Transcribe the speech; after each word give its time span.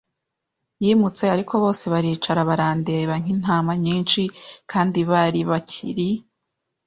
yimutse, 0.83 1.23
ariko 1.35 1.53
bose 1.63 1.83
baricara 1.93 2.41
barandeba 2.49 3.13
nkintama 3.21 3.73
nyinshi. 3.83 4.21
Kandi 4.71 4.99
bari 5.11 5.41
bakiri 5.49 6.09